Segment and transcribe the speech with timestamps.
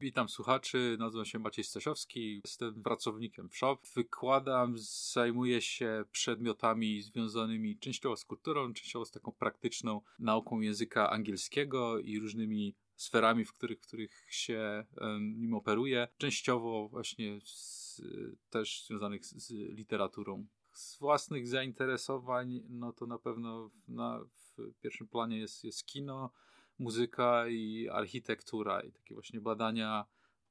[0.00, 3.78] Witam słuchaczy, nazywam się Maciej Stasiowski, jestem pracownikiem w Shop.
[3.94, 4.74] Wykładam,
[5.12, 12.18] zajmuję się przedmiotami związanymi częściowo z kulturą, częściowo z taką praktyczną nauką języka angielskiego i
[12.18, 14.86] różnymi sferami, w których, w których się
[15.20, 16.08] nim operuje.
[16.18, 18.02] Częściowo właśnie z,
[18.50, 24.24] też związanych z, z literaturą z własnych zainteresowań, no to na pewno na,
[24.56, 26.32] w pierwszym planie jest, jest kino,
[26.80, 30.04] muzyka i architektura i takie właśnie badania,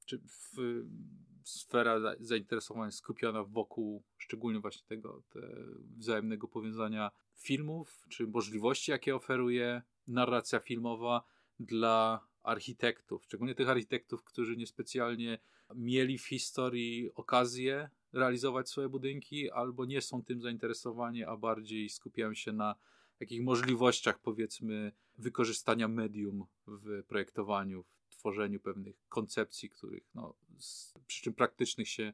[0.06, 0.84] czy w,
[1.44, 5.40] sfera zainteresowań skupiona wokół szczególnie właśnie tego te
[5.98, 11.24] wzajemnego powiązania filmów, czy możliwości, jakie oferuje narracja filmowa
[11.60, 15.40] dla architektów, szczególnie tych architektów, którzy niespecjalnie
[15.76, 22.34] mieli w historii okazję realizować swoje budynki, albo nie są tym zainteresowani, a bardziej skupiają
[22.34, 22.76] się na
[23.20, 31.34] takich możliwościach, powiedzmy, wykorzystania medium w projektowaniu, w tworzeniu pewnych koncepcji, których, no, z przyczyn
[31.34, 32.14] praktycznych się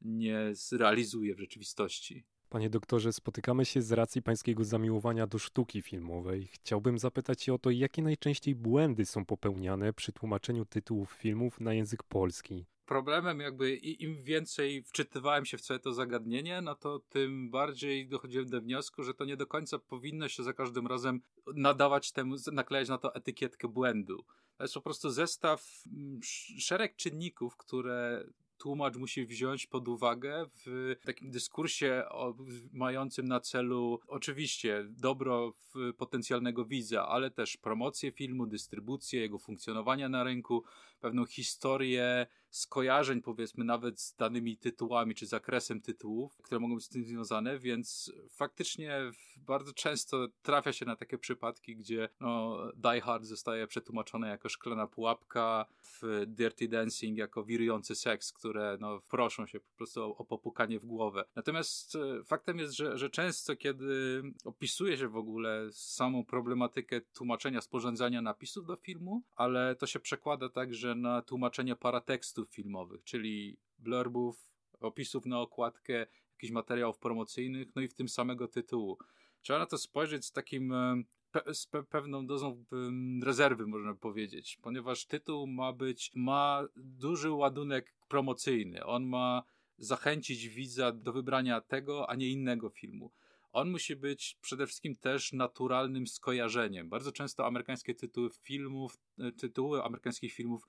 [0.00, 2.24] nie zrealizuje w rzeczywistości.
[2.48, 6.46] Panie doktorze, spotykamy się z racji pańskiego zamiłowania do sztuki filmowej.
[6.46, 11.74] Chciałbym zapytać się o to, jakie najczęściej błędy są popełniane przy tłumaczeniu tytułów filmów na
[11.74, 17.50] język polski problemem jakby im więcej wczytywałem się w całe to zagadnienie, no to tym
[17.50, 21.20] bardziej dochodziłem do wniosku, że to nie do końca powinno się za każdym razem
[21.54, 24.24] nadawać temu, naklejać na to etykietkę błędu.
[24.56, 26.20] To jest po prostu zestaw, mm,
[26.58, 28.24] szereg czynników, które
[28.58, 32.34] tłumacz musi wziąć pod uwagę w takim dyskursie o,
[32.72, 35.52] mającym na celu oczywiście dobro
[35.96, 40.64] potencjalnego widza, ale też promocję filmu, dystrybucję, jego funkcjonowania na rynku,
[41.00, 42.26] pewną historię
[42.56, 47.58] skojarzeń, powiedzmy, nawet z danymi tytułami czy zakresem tytułów, które mogą być z tym związane,
[47.58, 49.00] więc faktycznie
[49.36, 54.86] bardzo często trafia się na takie przypadki, gdzie no, Die Hard zostaje przetłumaczone jako szklana
[54.86, 60.24] pułapka, w Dirty Dancing jako wirujący seks, które no, proszą się po prostu o, o
[60.24, 61.24] popukanie w głowę.
[61.36, 67.60] Natomiast e, faktem jest, że, że często, kiedy opisuje się w ogóle samą problematykę tłumaczenia,
[67.60, 74.50] sporządzania napisów do filmu, ale to się przekłada także na tłumaczenie paratekstów filmowych, czyli blurbów,
[74.80, 78.98] opisów na okładkę, jakichś materiałów promocyjnych, no i w tym samego tytułu.
[79.42, 81.02] Trzeba na to spojrzeć z takim e,
[81.52, 82.64] z pe pewną dozą
[83.22, 88.84] rezerwy, można powiedzieć, ponieważ tytuł ma być, ma duży ładunek promocyjny.
[88.84, 89.42] On ma
[89.78, 93.12] zachęcić widza do wybrania tego, a nie innego filmu.
[93.52, 96.88] On musi być przede wszystkim też naturalnym skojarzeniem.
[96.88, 100.68] Bardzo często amerykańskie tytuły filmów, e, tytuły amerykańskich filmów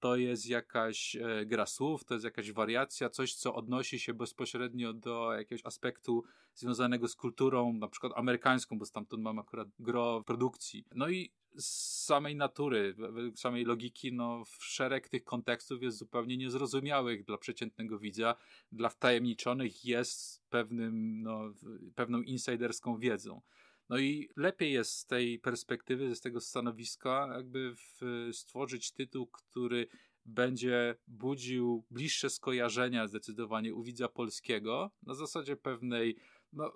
[0.00, 4.92] to jest jakaś e, gra słów, to jest jakaś wariacja, coś, co odnosi się bezpośrednio
[4.92, 6.24] do jakiegoś aspektu
[6.54, 10.84] związanego z kulturą, na przykład amerykańską, bo stamtąd mam akurat gro produkcji.
[10.94, 12.94] No i z samej natury,
[13.34, 18.34] samej logiki, no, szereg tych kontekstów jest zupełnie niezrozumiałych dla przeciętnego widza.
[18.72, 21.52] Dla wtajemniczonych jest pewnym, no,
[21.94, 23.40] pewną insiderską wiedzą.
[23.88, 27.74] No i lepiej jest z tej perspektywy, z tego stanowiska, jakby
[28.32, 29.86] stworzyć tytuł, który
[30.26, 36.16] będzie budził bliższe skojarzenia zdecydowanie u widza polskiego na zasadzie pewnej
[36.52, 36.72] no,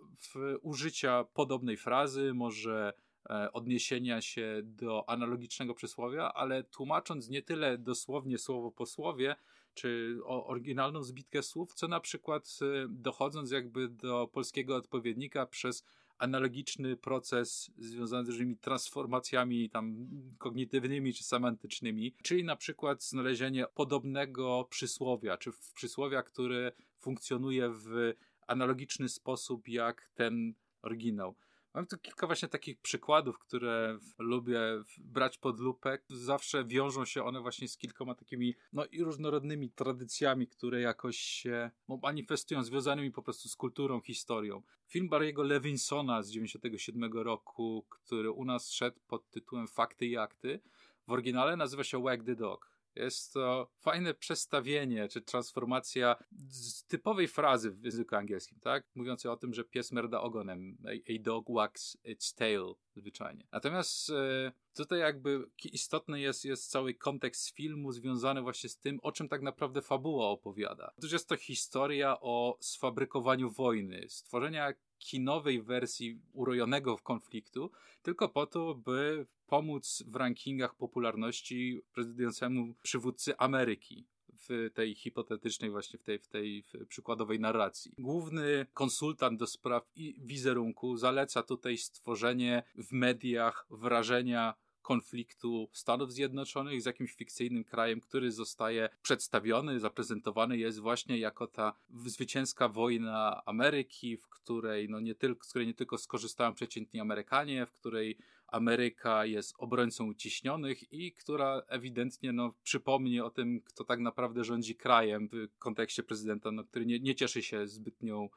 [0.62, 2.93] użycia podobnej frazy, może
[3.31, 9.37] e, odniesienia się do analogicznego przysłowia, ale tłumacząc nie tyle dosłownie słowo po słowie,
[9.75, 15.84] czy o oryginalną zbitkę słów, co na przykład e, dochodząc jakby do polskiego odpowiednika przez
[16.20, 20.08] analogiczny proces związany z różnymi transformacjami tam
[20.38, 28.14] kognitywnymi czy semantycznymi, czyli na przykład znalezienie podobnego przysłowia, czy przysłowia, które funkcjonuje w
[28.47, 31.34] analogiczny sposób jak ten oryginał.
[31.75, 34.60] Mam tu kilka właśnie takich przykładów, które lubię
[34.98, 35.98] brać pod lupę.
[36.08, 41.70] Zawsze wiążą się one właśnie z kilkoma takimi no i różnorodnymi tradycjami, które jakoś się
[42.03, 44.62] manifestują, związanymi po prostu z kulturą, historią.
[44.86, 50.60] Film Barry'ego Levinsona z 97 roku, który u nas szedł pod tytułem Fakty i akty,
[51.06, 52.69] w oryginale nazywa się Wag the Dog.
[52.94, 56.16] Jest to fajne przestawienie, czy transformacja
[56.48, 58.84] z typowej frazy w języku angielskim, tak?
[58.94, 60.76] Mówiącej o tym, że pies merda ogonem.
[60.87, 63.47] A, dog wags its tail, zwyczajnie.
[63.52, 69.12] Natomiast e, tutaj jakby istotny jest, jest cały kontekst filmu związany właśnie z tym, o
[69.12, 70.93] czym tak naprawdę fabuła opowiada.
[70.99, 77.70] Otóż jest to historia o sfabrykowaniu wojny, stworzenia kinowej wersji urojonego konfliktu,
[78.02, 84.06] tylko po to, by pomóc w rankingach popularności prezydencjemu przywódcy Ameryki
[84.48, 87.94] w tej hipotetycznej właśnie, w tej, w tej przykładowej narracji.
[87.98, 94.54] Główny konsultant do spraw wizerunku zaleca tutaj stworzenie w mediach wrażenia
[94.90, 101.72] konfliktu Stanów Zjednoczonych z jakimś fikcyjnym krajem, który zostaje przedstawiony, zaprezentowany jest właśnie jako ta
[102.06, 107.66] zwycięska wojna Ameryki, w której no nie tylko, z której nie tylko skorzystają przeciętni Amerykanie,
[107.66, 114.00] w której Ameryka jest obrońcą uciśnionych i która ewidentnie no, przypomni o tym, kto tak
[114.00, 118.28] naprawdę rządzi krajem w kontekście prezydenta, no, który nie, nie cieszy się zbytnią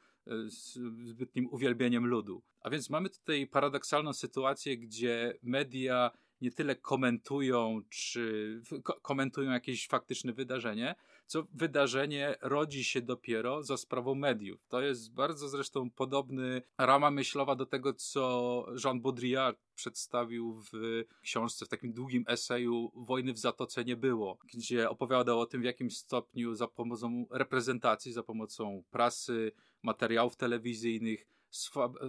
[1.05, 2.43] zbytnim uwielbieniem ludu.
[2.61, 6.11] A więc mamy tutaj paradoksalną sytuację, gdzie media
[6.43, 8.61] nie tyle komentują, czy
[9.01, 10.95] komentują jakieś faktyczne wydarzenie,
[11.25, 14.65] co wydarzenie rodzi się dopiero za sprawą mediów.
[14.67, 21.65] To jest bardzo zresztą podobny rama myślowa do tego, co Jean Baudrillard przedstawił w książce,
[21.65, 25.91] w takim długim eseju Wojny w Zatoce nie było, gdzie opowiadał o tym, w jakim
[25.91, 29.51] stopniu za pomocą reprezentacji, za pomocą prasy,
[29.83, 31.27] materiałów telewizyjnych,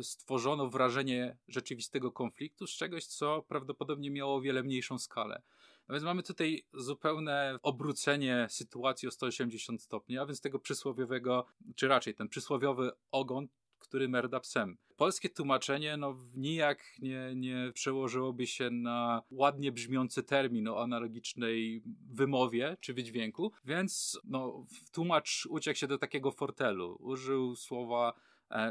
[0.02, 5.43] stworzono wrażenie rzeczywistego konfliktu z czegoś, co prawdopodobnie miało o wiele mniejszą skalę.
[5.88, 11.46] A więc mamy tutaj zupełne obrócenie sytuacji o 180 stopni, a więc tego przysłowiowego,
[11.76, 13.49] czy raczej ten przysłowiowy ogon,
[13.79, 14.76] który merda psem.
[14.96, 22.76] Polskie tłumaczenie no, nijak nie, nie przełożyłoby się na ładnie brzmiący termin o analogicznej wymowie
[22.81, 26.97] czy wydźwięku, więc no, tłumacz uciekł się do takiego fortelu.
[27.00, 28.14] Użył słowa,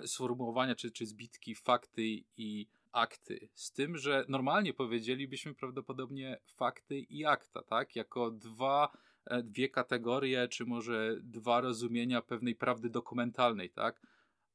[0.06, 2.03] sformułowania czy, czy zbitki fakty
[2.38, 3.50] i akty.
[3.53, 7.95] Z tym, że normalnie powiedzielibyśmy prawdopodobnie fakty i akta, tak?
[7.95, 14.01] Jako dwa, e, dwie kategorie, czy może dwa rozumienia pewnej prawdy dokumentalnej, tak?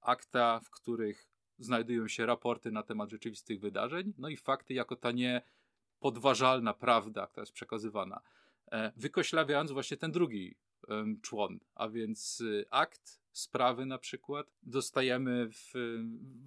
[0.00, 1.28] Akta, w których
[1.58, 7.42] znajdują się raporty na temat rzeczywistych wydarzeń, no i fakty jako ta niepodważalna prawda, która
[7.42, 8.20] jest przekazywana.
[8.72, 10.56] E, wykoślawiając właśnie ten drugi
[11.22, 14.46] człon, a więc y, akt sprawy na przykład.
[14.62, 15.72] Dostajemy w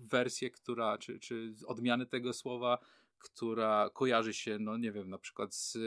[0.03, 2.77] wersję, która, czy, czy odmiany tego słowa,
[3.19, 5.77] która kojarzy się, no nie wiem, na przykład z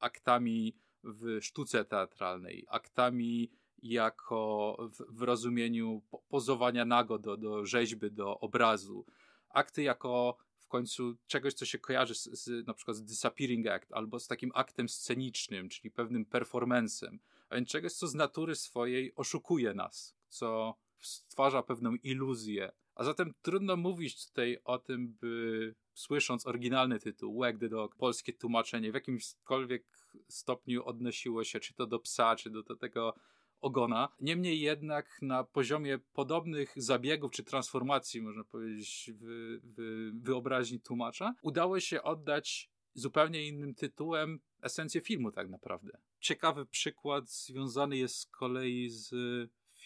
[0.00, 0.74] aktami
[1.04, 3.50] w sztuce teatralnej, aktami
[3.82, 9.06] jako w, w rozumieniu pozowania nago do, do rzeźby, do obrazu,
[9.48, 13.92] akty jako w końcu czegoś, co się kojarzy z, z, na przykład z Disappearing Act
[13.92, 17.18] albo z takim aktem scenicznym, czyli pewnym performancem,
[17.48, 22.72] a więc czegoś, co z natury swojej oszukuje nas, co stwarza pewną iluzję.
[22.94, 28.32] A zatem trudno mówić tutaj o tym, by słysząc oryginalny tytuł, Wag the Dog, polskie
[28.32, 29.84] tłumaczenie, w jakimkolwiek
[30.28, 33.14] stopniu odnosiło się czy to do psa, czy do, do tego
[33.60, 34.08] ogona.
[34.20, 41.80] Niemniej jednak na poziomie podobnych zabiegów czy transformacji, można powiedzieć, w, w wyobraźni tłumacza, udało
[41.80, 45.98] się oddać zupełnie innym tytułem esencję filmu tak naprawdę.
[46.20, 49.14] Ciekawy przykład związany jest z kolei z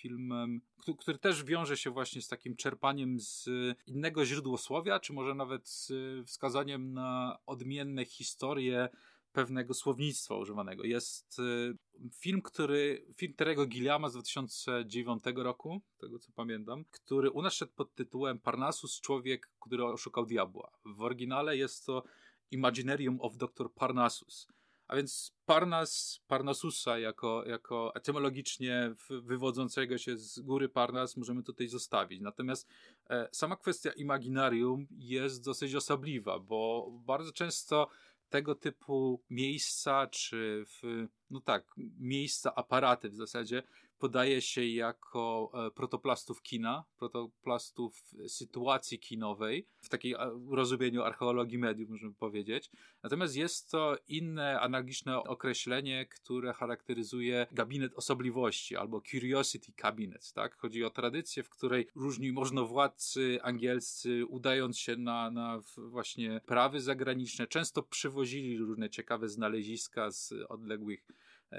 [0.00, 0.60] filmem,
[0.98, 3.48] który też wiąże się właśnie z takim czerpaniem z
[3.86, 5.92] innego źródłosłowia, czy może nawet z
[6.26, 8.88] wskazaniem na odmienne historie
[9.32, 10.84] pewnego słownictwa używanego.
[10.84, 11.76] Jest y,
[12.14, 17.72] film, który, film Terego Gilliama z 2009 roku, tego co pamiętam, który u nas szedł
[17.72, 20.70] pod tytułem Parnassus, człowiek, który oszukał diabła.
[20.84, 22.02] W oryginale jest to
[22.50, 23.72] Imaginarium of Dr.
[23.74, 24.46] Parnassus.
[24.90, 32.20] A więc Parnas, Parnasusa jako, jako etymologicznie wywodzącego się z góry Parnas możemy tutaj zostawić.
[32.20, 32.68] Natomiast
[33.10, 37.88] e, sama kwestia imaginarium jest dosyć osobliwa, bo bardzo często
[38.28, 41.64] tego typu miejsca, czy w, no tak,
[41.98, 43.62] miejsca, aparaty w zasadzie
[44.00, 50.14] podaje się jako e, protoplastów kina, protoplastów sytuacji kinowej, w takiej
[50.50, 52.70] rozumieniu archeologii mediów, możemy powiedzieć.
[53.02, 60.32] Natomiast jest to inne, analogiczne określenie, które charakteryzuje gabinet osobliwości albo curiosity cabinet.
[60.32, 60.56] Tak?
[60.56, 67.46] Chodzi o tradycję, w której różni możnowładcy angielscy, udając się na, na właśnie prawy zagraniczne,
[67.46, 71.06] często przywozili różne ciekawe znaleziska z odległych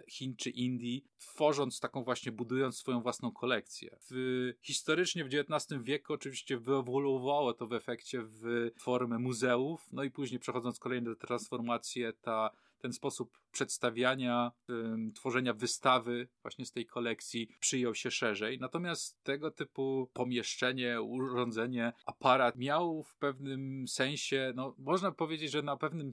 [0.08, 3.98] Chin czy Indii, tworząc taką właśnie, budując swoją własną kolekcję.
[4.10, 10.12] W, historycznie w XIX wieku oczywiście wyewoluowało to w efekcie w formę muzeów, no i
[10.12, 14.52] później przechodząc kolejne transformacje, ta ten sposób przedstawiania,
[15.16, 18.60] tworzenia wystawy właśnie z tej kolekcji przyjął się szerzej.
[18.60, 25.78] Natomiast tego typu pomieszczenie, urządzenie, aparat miał w pewnym sensie, no, można powiedzieć, że na
[25.78, 26.12] pewnym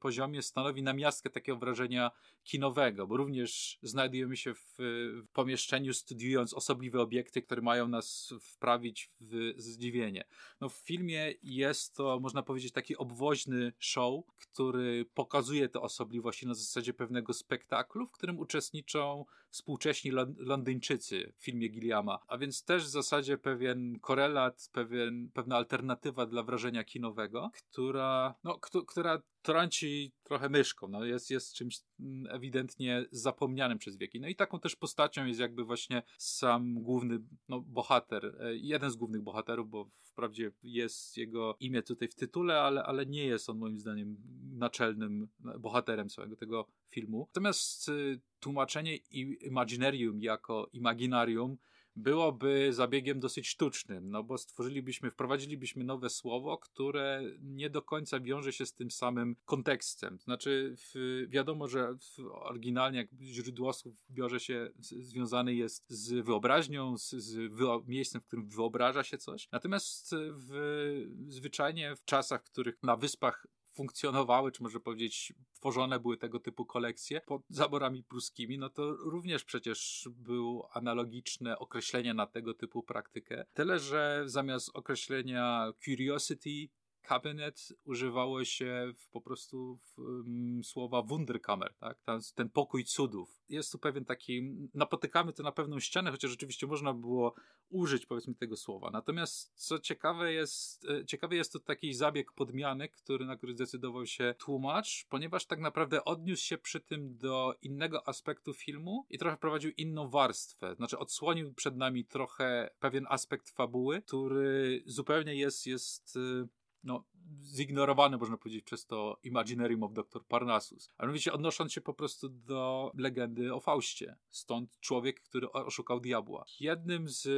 [0.00, 2.10] poziomie stanowi namiastkę takiego wrażenia
[2.42, 9.10] kinowego, bo również znajdujemy się w, w pomieszczeniu studiując osobliwe obiekty, które mają nas wprawić
[9.20, 10.24] w zdziwienie.
[10.60, 16.54] No, w filmie jest to, można powiedzieć, taki obwoźny show, który pokazuje te osobliwości na
[16.54, 22.88] zasadzie pewnego spektaklu, w którym uczestniczą współcześni Londyńczycy w filmie Gilliama, a więc też w
[22.88, 30.88] zasadzie pewien korelat, pewien, pewna alternatywa dla wrażenia kinowego, która, no, która trąci trochę myszką,
[30.88, 34.20] no jest, jest czymś mm, ewidentnie zapomnianym przez wieki.
[34.20, 37.18] No i taką też postacią jest jakby właśnie sam główny
[37.48, 42.60] no, bohater, e, jeden z głównych bohaterów, bo wprawdzie jest jego imię tutaj w tytule,
[42.60, 44.16] ale, ale nie jest on moim zdaniem
[44.52, 45.28] naczelnym
[45.58, 47.26] bohaterem całego tego filmu.
[47.28, 48.96] Natomiast y, tłumaczenie
[49.40, 51.58] Imaginarium jako Imaginarium
[51.98, 58.52] byłoby zabiegiem dosyć sztucznym, no bo stworzylibyśmy, wprowadzilibyśmy nowe słowo, które nie do końca wiąże
[58.52, 60.18] się z tym samym kontekstem.
[60.20, 61.96] Znaczy, w, wiadomo, że
[62.32, 67.52] oryginalnie jak źródło słów wiąże się, związany jest z wyobraźnią, z, z
[67.86, 69.48] miejscem, w którym wyobraża się coś.
[69.52, 73.46] Natomiast w, zwyczajnie w czasach, w których na wyspach
[73.78, 79.44] funkcjonowały, czy może powiedzieć, tworzone były tego typu kolekcje pod zaborami pruskimi, no to również
[79.44, 83.44] przecież było analogiczne określenie na tego typu praktykę.
[83.54, 86.68] Tyle, że zamiast określenia curiosity
[87.08, 92.00] Cabinet używało się w, po prostu w, um, słowa Wunderkammer, tak?
[92.02, 93.42] Ten, ten, pokój cudów.
[93.48, 94.42] Jest tu pewien taki,
[94.74, 97.34] napotykamy to na pewną ścianę, chociaż rzeczywiście można było
[97.68, 98.90] użyć powiedzmy tego słowa.
[98.90, 104.06] Natomiast co ciekawe jest, e, ciekawy jest to taki zabieg podmiany, który, na który zdecydował
[104.06, 109.36] się tłumacz, ponieważ tak naprawdę odniósł się przy tym do innego aspektu filmu i trochę
[109.36, 110.74] prowadził inną warstwę.
[110.74, 117.04] Znaczy odsłonił przed nami trochę pewien aspekt fabuły, który zupełnie jest, jest e, no,
[117.42, 120.24] zignorowany, można powiedzieć, przez to Imaginarium of Dr.
[120.24, 120.90] Parnassus.
[120.98, 124.16] A mianowicie odnosząc się po prostu do legendy o Faustie.
[124.30, 126.44] Stąd człowiek, który oszukał diabła.
[126.60, 127.28] Jednym z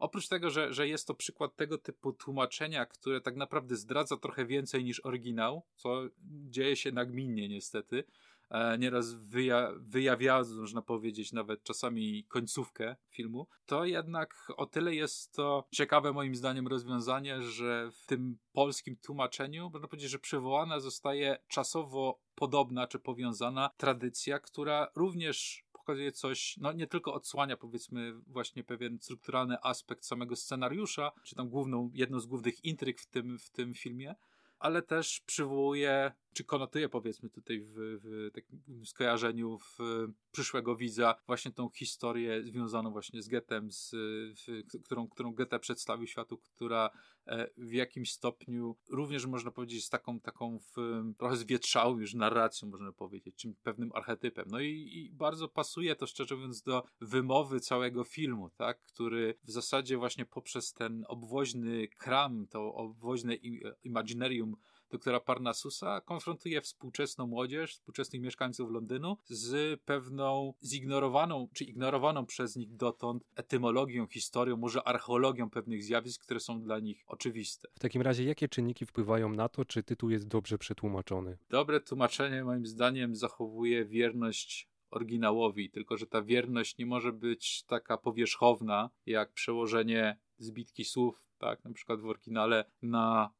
[0.00, 4.46] Oprócz tego, że, że jest to przykład tego typu tłumaczenia, które tak naprawdę zdradza trochę
[4.46, 6.02] więcej niż oryginał, co
[6.48, 8.04] dzieje się nagminnie niestety,
[8.78, 15.68] nieraz wyja wyjawiając, można powiedzieć, nawet czasami końcówkę filmu, to jednak o tyle jest to
[15.72, 22.20] ciekawe moim zdaniem rozwiązanie, że w tym polskim tłumaczeniu można powiedzieć, że przywołana zostaje czasowo
[22.34, 28.98] podobna czy powiązana tradycja, która również pokazuje coś, no nie tylko odsłania powiedzmy właśnie pewien
[29.00, 33.74] strukturalny aspekt samego scenariusza, czy tam główną, jedną z głównych intryg w tym, w tym
[33.74, 34.14] filmie,
[34.58, 39.78] ale też przywołuje, czy konotuje powiedzmy tutaj w, w takim skojarzeniu w
[40.32, 46.06] przyszłego widza właśnie tą historię związaną właśnie z getem, z, w, którą, którą Goethe przedstawił
[46.06, 46.90] światu, która
[47.26, 52.68] e, w jakimś stopniu również można powiedzieć z taką, taką w, trochę zwietrzałą już narracją
[52.68, 54.44] można powiedzieć, czym pewnym archetypem.
[54.50, 59.50] No i, i, bardzo pasuje to szczerze mówiąc do wymowy całego filmu, tak, który w
[59.50, 63.34] zasadzie właśnie poprzez ten obwoźny kram, to obwoźne
[63.82, 64.56] imaginarium
[64.90, 72.76] doktora Parnasusa konfrontuje współczesną młodzież, współczesnych mieszkańców Londynu z pewną zignorowaną, czy ignorowaną przez nich
[72.76, 77.68] dotąd etymologią, historią, może archeologią pewnych zjawisk, które są dla nich oczywiste.
[77.74, 81.38] W takim razie, jakie czynniki wpływają na to, czy tytuł jest dobrze przetłumaczony?
[81.50, 87.96] Dobre tłumaczenie, moim zdaniem, zachowuje wierność oryginałowi, tylko że ta wierność nie może być taka
[87.96, 93.30] powierzchowna, jak przełożenie zbitki słów, tak, na przykład w oryginale na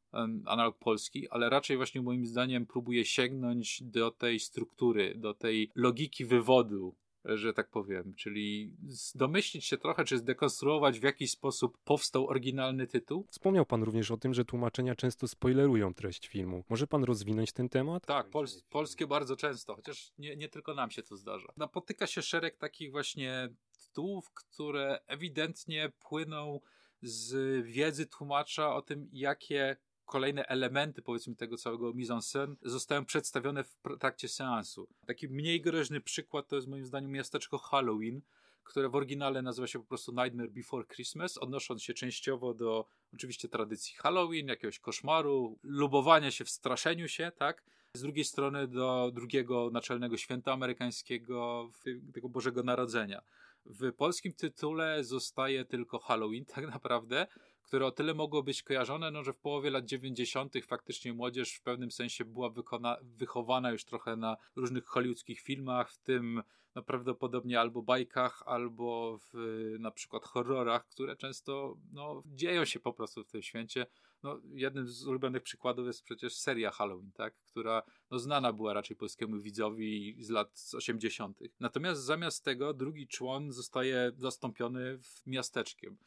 [0.45, 6.25] analog polski, ale raczej właśnie moim zdaniem próbuje sięgnąć do tej struktury, do tej logiki
[6.25, 8.73] wywodu, że tak powiem, czyli
[9.15, 13.25] domyślić się trochę, czy zdekonstruować w jaki sposób powstał oryginalny tytuł.
[13.29, 16.63] Wspomniał pan również o tym, że tłumaczenia często spoilerują treść filmu.
[16.69, 18.05] Może pan rozwinąć ten temat?
[18.05, 21.53] Tak, pols polskie bardzo często, chociaż nie, nie tylko nam się to zdarza.
[21.57, 23.49] Napotyka się szereg takich właśnie
[23.83, 26.59] tytułów, które ewidentnie płyną
[27.01, 29.77] z wiedzy tłumacza o tym, jakie
[30.11, 34.87] kolejne elementy, powiedzmy, tego całego mise en scène zostają przedstawione w trakcie seansu.
[35.07, 38.21] Taki mniej groźny przykład to jest moim zdaniem miasteczko Halloween,
[38.63, 43.47] które w oryginale nazywa się po prostu Nightmare Before Christmas, odnosząc się częściowo do oczywiście
[43.49, 47.63] tradycji Halloween, jakiegoś koszmaru, lubowania się w straszeniu się, tak?
[47.93, 51.69] Z drugiej strony do drugiego naczelnego święta amerykańskiego,
[52.13, 53.21] tego Bożego Narodzenia.
[53.65, 57.27] W polskim tytule zostaje tylko Halloween, tak naprawdę,
[57.71, 60.53] które o tyle mogło być kojarzone, no, że w połowie lat 90.
[60.65, 65.97] faktycznie młodzież w pewnym sensie była wykona- wychowana już trochę na różnych hollywoodzkich filmach, w
[65.97, 66.43] tym
[66.75, 69.33] no, prawdopodobnie albo bajkach, albo w
[69.79, 73.85] na przykład horrorach, które często no, dzieją się po prostu w tym święcie.
[74.23, 77.33] No, jednym z ulubionych przykładów jest przecież seria Halloween, tak?
[77.45, 81.39] która no, znana była raczej polskiemu widzowi z lat 80.
[81.59, 85.97] Natomiast zamiast tego drugi człon zostaje zastąpiony w miasteczkiem.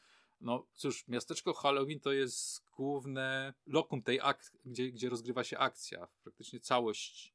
[0.45, 6.07] No cóż, miasteczko Halloween to jest główne lokum tej akcji, gdzie, gdzie rozgrywa się akcja.
[6.23, 7.33] Praktycznie całość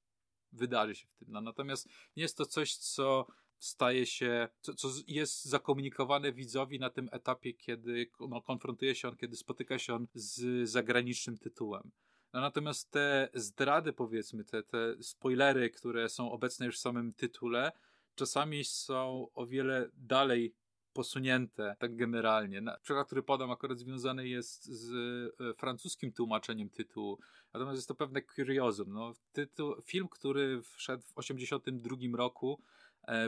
[0.52, 1.28] wydarzy się w tym.
[1.30, 3.26] No, natomiast nie jest to coś, co
[3.58, 9.16] staje się, co, co jest zakomunikowane widzowi na tym etapie, kiedy no, konfrontuje się on,
[9.16, 11.90] kiedy spotyka się on z zagranicznym tytułem.
[12.32, 17.72] No natomiast te zdrady, powiedzmy, te, te spoilery, które są obecne już w samym tytule,
[18.14, 20.54] czasami są o wiele dalej
[20.92, 22.60] posunięte tak generalnie.
[22.60, 24.92] Na, przykład, który podam, akurat związany jest z
[25.40, 27.18] e, francuskim tłumaczeniem tytułu.
[27.54, 28.92] Natomiast jest to pewne kuriozum.
[28.92, 32.60] No, tytuł, film, który wszedł w 1982 roku,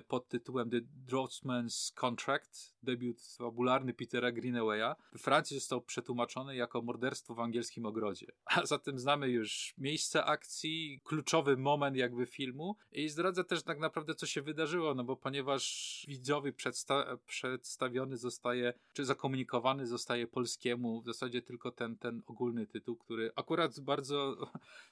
[0.08, 4.94] pod tytułem The Draughtsman's Contract, debiut fabularny Petera Greenawaya.
[5.14, 8.26] W Francji został przetłumaczony jako morderstwo w angielskim ogrodzie.
[8.44, 14.14] A zatem znamy już miejsce akcji, kluczowy moment jakby filmu i zdradza też tak naprawdę
[14.14, 21.06] co się wydarzyło, no bo ponieważ widzowi przedsta przedstawiony zostaje, czy zakomunikowany zostaje polskiemu w
[21.06, 24.36] zasadzie tylko ten, ten ogólny tytuł, który akurat bardzo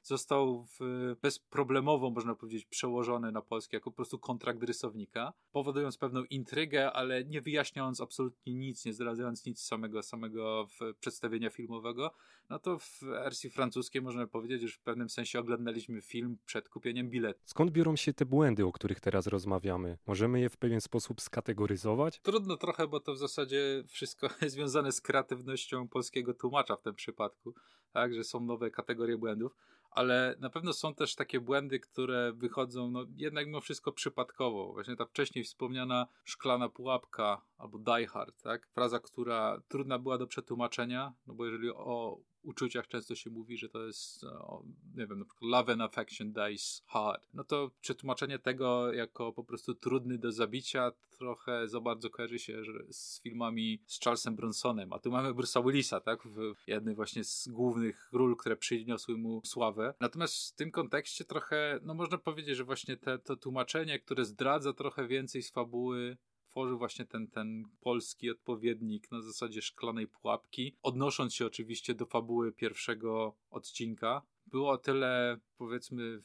[0.02, 6.24] został w, bezproblemowo, można powiedzieć, przełożony na polski jako po prostu kontrakt rysownika, powodując pewną
[6.24, 10.66] intrygę, ale nie wyjaśniając absolutnie nic, nie zdradzając nic samego, samego
[11.00, 12.14] przedstawienia filmowego,
[12.50, 17.10] no to w wersji francuskiej można powiedzieć, że w pewnym sensie oglądaliśmy film przed kupieniem
[17.10, 17.40] biletu.
[17.44, 19.98] Skąd biorą się te błędy, o których teraz rozmawiamy?
[20.06, 22.20] Możemy je w pewien sposób skategoryzować?
[22.20, 26.94] Trudno trochę, bo to w zasadzie wszystko jest związane z kreatywnością polskiego tłumacza w tym
[26.94, 27.54] przypadku,
[27.92, 29.56] tak, że są nowe kategorie błędów
[29.90, 34.72] ale na pewno są też takie błędy, które wychodzą no, jednak mimo wszystko przypadkowo.
[34.72, 38.66] Właśnie ta wcześniej wspomniana szklana pułapka albo die hard, tak?
[38.66, 43.68] Fraza, która trudna była do przetłumaczenia, no bo jeżeli o uczuciach często się mówi, że
[43.68, 44.62] to jest, o,
[44.96, 47.28] nie wiem, na przykład love and affection dies hard.
[47.34, 52.62] No to przetłumaczenie tego jako po prostu trudny do zabicia trochę za bardzo kojarzy się
[52.90, 57.48] z filmami z Charlesem Bronsonem, a tu mamy Bruce'a Willisa, tak, w jednej właśnie z
[57.48, 59.94] głównych ról, które przyniosły mu sławę.
[60.00, 64.72] Natomiast w tym kontekście trochę, no można powiedzieć, że właśnie te, to tłumaczenie, które zdradza
[64.72, 66.16] trochę więcej z fabuły,
[66.50, 72.52] tworzył właśnie ten, ten polski odpowiednik na zasadzie szklanej pułapki, odnosząc się oczywiście do fabuły
[72.52, 74.22] pierwszego odcinka.
[74.50, 76.22] Było o tyle, powiedzmy,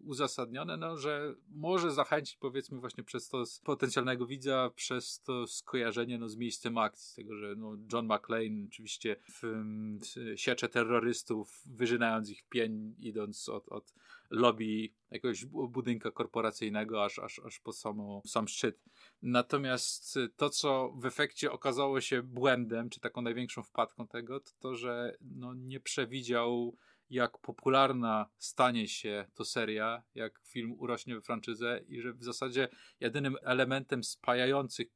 [0.00, 6.28] uzasadnione, no, że może zachęcić, powiedzmy, właśnie przez to potencjalnego widza, przez to skojarzenie no,
[6.28, 9.40] z miejscem akcji, z tego, że no, John McClane oczywiście w,
[10.00, 13.94] w siecze terrorystów, wyżynając ich pień, idąc od, od
[14.30, 18.84] lobby jakiegoś budynka korporacyjnego aż, aż, aż po samą, sam szczyt.
[19.22, 24.74] Natomiast to, co w efekcie okazało się błędem, czy taką największą wpadką tego, to to,
[24.74, 26.76] że no, nie przewidział
[27.10, 32.68] jak popularna stanie się to seria, jak film urośnie we franczyzę i że w zasadzie
[33.00, 34.88] jedynym elementem spajających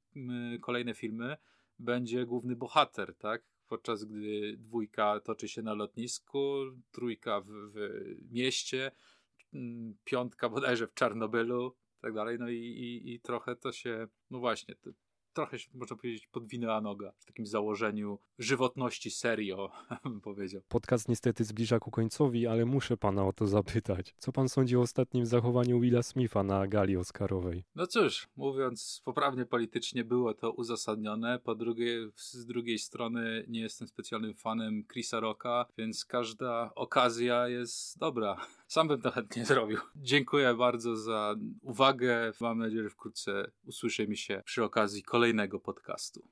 [0.60, 1.36] kolejne filmy
[1.78, 3.42] będzie główny bohater, tak?
[3.66, 6.54] Podczas gdy dwójka toczy się na lotnisku,
[6.90, 8.90] trójka w, w mieście,
[10.04, 14.74] piątka bodajże w Czarnobylu, tak dalej, no i, i, i trochę to się, no właśnie,
[15.32, 19.70] trochę się, można powiedzieć, podwinęła noga w takim założeniu żywotności serio,
[20.04, 20.62] bym powiedział.
[20.68, 24.14] Podcast niestety zbliża ku końcowi, ale muszę pana o to zapytać.
[24.18, 27.64] Co pan sądzi o ostatnim zachowaniu Willa Smitha na gali Oscarowej?
[27.74, 31.38] No cóż, mówiąc poprawnie politycznie, było to uzasadnione.
[31.38, 37.98] Po drugie, z drugiej strony nie jestem specjalnym fanem Chrisa Rocka, więc każda okazja jest
[37.98, 38.36] dobra.
[38.70, 39.78] Sam bym to chętnie zrobił.
[39.96, 42.32] Dziękuję bardzo za uwagę.
[42.40, 46.22] Mam nadzieję, że wkrótce usłyszymy się przy okazji kolejnego podcastu.